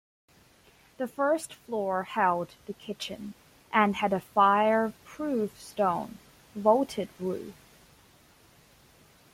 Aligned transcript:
The 0.97 1.07
first 1.07 1.53
floor 1.53 2.01
held 2.01 2.55
the 2.65 2.73
kitchen, 2.73 3.35
and 3.71 3.97
had 3.97 4.13
a 4.13 4.19
fire-proof 4.19 5.61
stone-vaulted 5.61 7.09
roof. 7.19 7.53